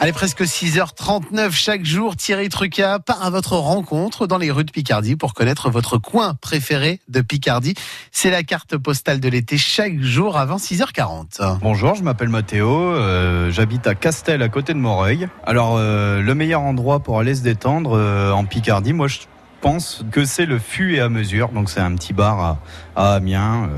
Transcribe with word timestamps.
Allez, 0.00 0.12
presque 0.12 0.42
6h39 0.42 1.52
chaque 1.52 1.84
jour, 1.84 2.16
Thierry 2.16 2.48
Trucas 2.48 2.98
part 2.98 3.24
à 3.24 3.30
votre 3.30 3.56
rencontre 3.56 4.26
dans 4.26 4.36
les 4.36 4.50
rues 4.50 4.64
de 4.64 4.70
Picardie 4.70 5.16
pour 5.16 5.32
connaître 5.32 5.70
votre 5.70 5.98
coin 5.98 6.34
préféré 6.34 7.00
de 7.08 7.22
Picardie. 7.22 7.74
C'est 8.10 8.30
la 8.30 8.42
carte 8.42 8.76
postale 8.76 9.20
de 9.20 9.28
l'été 9.28 9.56
chaque 9.56 9.98
jour 10.00 10.36
avant 10.36 10.56
6h40. 10.56 11.58
Bonjour, 11.62 11.94
je 11.94 12.02
m'appelle 12.02 12.28
Mathéo, 12.28 12.68
euh, 12.68 13.50
j'habite 13.50 13.86
à 13.86 13.94
Castel 13.94 14.42
à 14.42 14.48
côté 14.48 14.74
de 14.74 14.78
Moreuil. 14.78 15.28
Alors 15.44 15.76
euh, 15.78 16.20
le 16.20 16.34
meilleur 16.34 16.60
endroit 16.60 17.00
pour 17.00 17.18
aller 17.18 17.34
se 17.34 17.42
détendre 17.42 17.96
euh, 17.96 18.30
en 18.32 18.44
Picardie, 18.44 18.92
moi 18.92 19.08
je 19.08 19.20
pense 19.62 20.04
que 20.10 20.26
c'est 20.26 20.46
le 20.46 20.58
Fût 20.58 20.96
et 20.96 21.00
à 21.00 21.08
mesure. 21.08 21.48
Donc 21.48 21.70
c'est 21.70 21.80
un 21.80 21.94
petit 21.94 22.12
bar 22.12 22.58
à, 22.94 23.14
Amiens, 23.14 23.70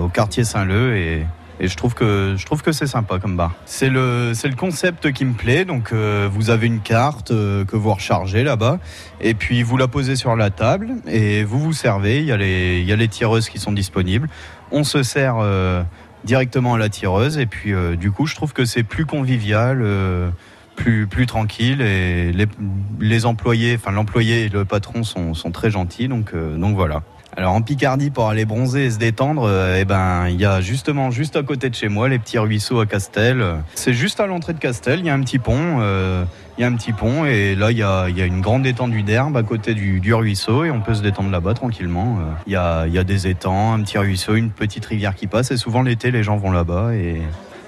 au 0.00 0.08
quartier 0.08 0.44
Saint-Leu 0.44 0.96
et 0.96 1.26
et 1.58 1.68
je 1.68 1.76
trouve 1.76 1.94
que 1.94 2.34
je 2.36 2.44
trouve 2.44 2.62
que 2.62 2.72
c'est 2.72 2.86
sympa 2.86 3.18
comme 3.18 3.36
bar. 3.36 3.54
C'est 3.64 3.88
le 3.88 4.32
c'est 4.34 4.48
le 4.48 4.56
concept 4.56 5.12
qui 5.12 5.24
me 5.24 5.34
plaît. 5.34 5.64
Donc 5.64 5.92
euh, 5.92 6.28
vous 6.30 6.50
avez 6.50 6.66
une 6.66 6.80
carte 6.80 7.30
euh, 7.30 7.64
que 7.64 7.76
vous 7.76 7.92
rechargez 7.92 8.42
là-bas 8.42 8.78
et 9.20 9.34
puis 9.34 9.62
vous 9.62 9.76
la 9.76 9.88
posez 9.88 10.16
sur 10.16 10.36
la 10.36 10.50
table 10.50 10.96
et 11.06 11.44
vous 11.44 11.58
vous 11.58 11.72
servez. 11.72 12.20
Il 12.20 12.26
y 12.26 12.32
a 12.32 12.36
les 12.36 12.80
il 12.80 12.86
y 12.86 12.92
a 12.92 12.96
les 12.96 13.08
tireuses 13.08 13.48
qui 13.48 13.58
sont 13.58 13.72
disponibles. 13.72 14.28
On 14.70 14.84
se 14.84 15.02
sert 15.02 15.36
euh, 15.38 15.82
directement 16.24 16.74
à 16.74 16.78
la 16.78 16.88
tireuse 16.88 17.38
et 17.38 17.46
puis 17.46 17.72
du 17.96 18.10
coup 18.10 18.26
je 18.26 18.34
trouve 18.34 18.52
que 18.52 18.64
c'est 18.64 18.82
plus 18.82 19.06
convivial. 19.06 19.84
plus, 20.74 21.06
plus 21.06 21.24
tranquille 21.24 21.80
et 21.80 22.32
les, 22.32 22.46
les 23.00 23.24
employés, 23.24 23.76
enfin 23.76 23.92
l'employé 23.92 24.44
et 24.44 24.48
le 24.50 24.66
patron 24.66 25.04
sont, 25.04 25.32
sont 25.32 25.50
très 25.50 25.70
gentils 25.70 26.06
donc, 26.06 26.34
donc 26.34 26.76
voilà. 26.76 27.02
Alors 27.38 27.52
en 27.52 27.60
Picardie 27.60 28.08
pour 28.08 28.30
aller 28.30 28.46
bronzer 28.46 28.84
et 28.84 28.90
se 28.90 28.98
détendre, 28.98 29.42
euh, 29.46 29.76
eh 29.78 29.84
ben 29.84 30.28
il 30.28 30.40
y 30.40 30.46
a 30.46 30.62
justement 30.62 31.10
juste 31.10 31.36
à 31.36 31.42
côté 31.42 31.68
de 31.68 31.74
chez 31.74 31.88
moi 31.88 32.08
les 32.08 32.18
petits 32.18 32.38
ruisseaux 32.38 32.80
à 32.80 32.86
Castel. 32.86 33.44
C'est 33.74 33.92
juste 33.92 34.20
à 34.20 34.26
l'entrée 34.26 34.54
de 34.54 34.58
Castel, 34.58 35.00
il 35.00 35.06
y 35.06 35.10
a 35.10 35.14
un 35.14 35.20
petit 35.20 35.38
pont, 35.38 35.78
euh, 35.80 36.24
il 36.56 36.62
y 36.62 36.64
a 36.64 36.66
un 36.66 36.74
petit 36.74 36.92
pont 36.92 37.26
et 37.26 37.54
là 37.54 37.72
il 37.72 37.76
y 37.76 37.82
a, 37.82 38.08
y 38.08 38.22
a 38.22 38.24
une 38.24 38.40
grande 38.40 38.66
étendue 38.66 39.02
d'herbe 39.02 39.36
à 39.36 39.42
côté 39.42 39.74
du, 39.74 40.00
du 40.00 40.14
ruisseau 40.14 40.64
et 40.64 40.70
on 40.70 40.80
peut 40.80 40.94
se 40.94 41.02
détendre 41.02 41.30
là-bas 41.30 41.52
tranquillement. 41.52 42.16
Euh, 42.20 42.32
Il 42.46 42.54
y 42.54 42.56
a, 42.56 42.86
il 42.86 42.94
y 42.94 42.98
a 42.98 43.04
des 43.04 43.26
étangs, 43.26 43.74
un 43.74 43.82
petit 43.82 43.98
ruisseau, 43.98 44.34
une 44.34 44.50
petite 44.50 44.86
rivière 44.86 45.14
qui 45.14 45.26
passe 45.26 45.50
et 45.50 45.58
souvent 45.58 45.82
l'été 45.82 46.10
les 46.10 46.22
gens 46.22 46.38
vont 46.38 46.50
là-bas 46.50 46.94
et 46.94 47.20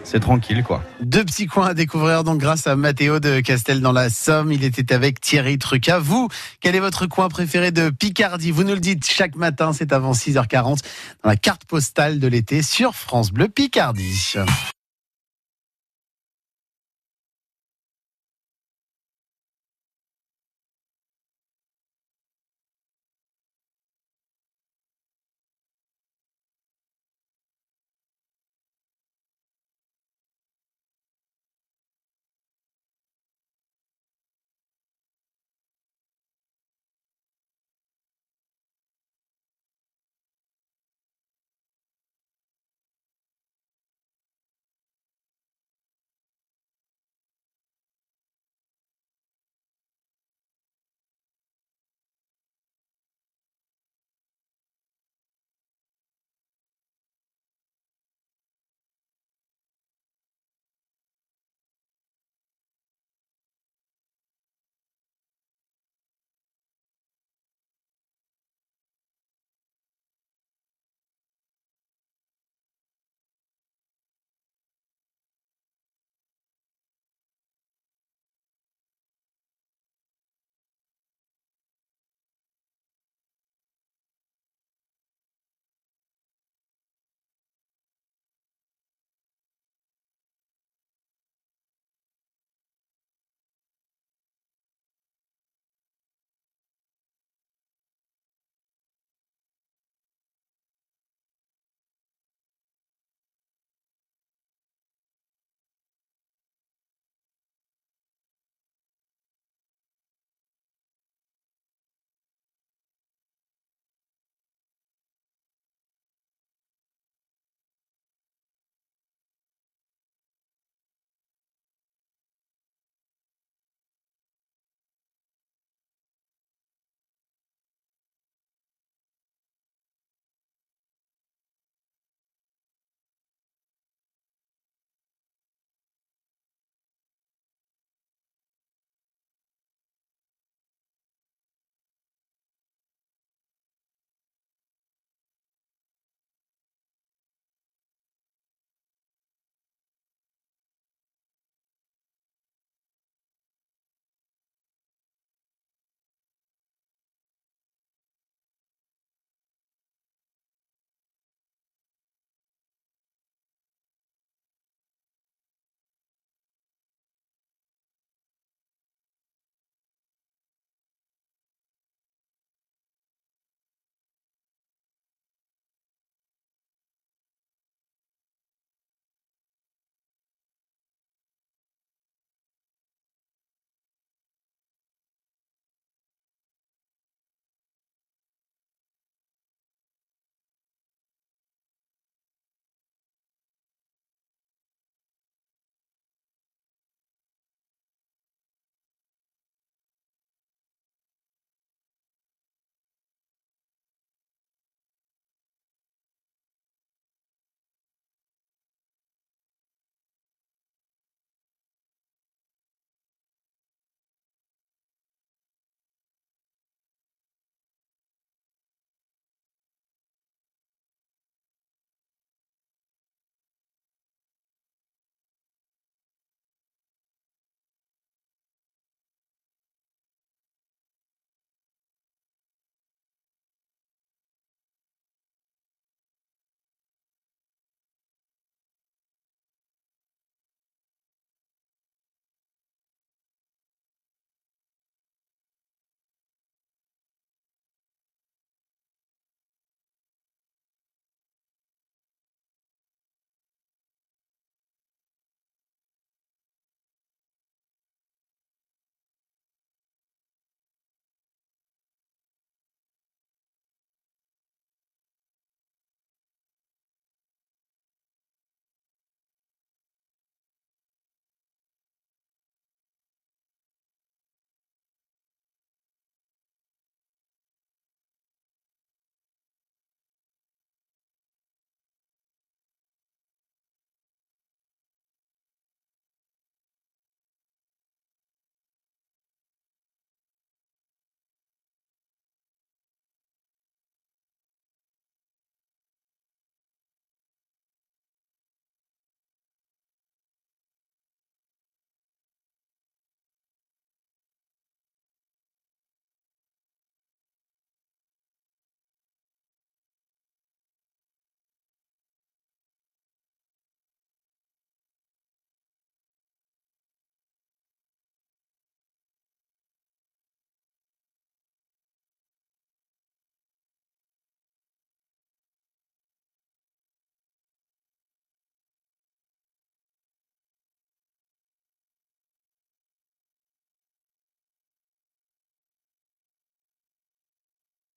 c'est 0.08 0.20
tranquille 0.20 0.62
quoi. 0.64 0.82
Deux 1.00 1.24
petits 1.24 1.46
coins 1.46 1.68
à 1.68 1.74
découvrir 1.74 2.24
donc 2.24 2.38
grâce 2.38 2.66
à 2.66 2.76
Mathéo 2.76 3.20
de 3.20 3.40
Castel 3.40 3.80
dans 3.80 3.92
la 3.92 4.08
Somme. 4.08 4.50
Il 4.50 4.64
était 4.64 4.94
avec 4.94 5.20
Thierry 5.20 5.58
Trucas. 5.58 5.98
Vous, 5.98 6.28
quel 6.60 6.74
est 6.74 6.80
votre 6.80 7.06
coin 7.06 7.28
préféré 7.28 7.72
de 7.72 7.90
Picardie? 7.90 8.50
Vous 8.50 8.64
nous 8.64 8.74
le 8.74 8.80
dites 8.80 9.04
chaque 9.04 9.36
matin, 9.36 9.72
c'est 9.72 9.92
avant 9.92 10.12
6h40 10.12 10.78
dans 11.22 11.30
la 11.30 11.36
carte 11.36 11.64
postale 11.66 12.20
de 12.20 12.26
l'été 12.26 12.62
sur 12.62 12.94
France 12.94 13.30
Bleu 13.32 13.48
Picardie. 13.48 14.34